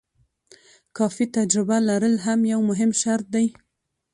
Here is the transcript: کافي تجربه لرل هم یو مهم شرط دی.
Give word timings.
کافي 0.97 1.25
تجربه 1.37 1.77
لرل 1.87 2.15
هم 2.25 2.39
یو 2.53 2.59
مهم 2.69 2.91
شرط 3.01 3.25
دی. 3.33 3.45